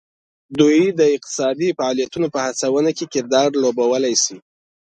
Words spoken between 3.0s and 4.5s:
کردار لوبولی شي